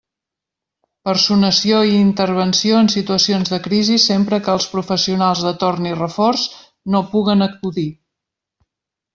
Personació 1.07 1.81
i 1.89 1.91
intervenció 1.97 2.79
en 2.85 2.89
situacions 2.95 3.53
de 3.55 3.61
crisi 3.69 3.99
sempre 4.07 4.41
que 4.47 4.51
els 4.57 4.67
professionals 4.73 5.45
de 5.49 5.55
torn 5.65 5.91
i 5.93 5.95
reforç 6.03 6.49
no 6.97 7.07
puguen 7.17 7.49
acudir. 7.51 7.89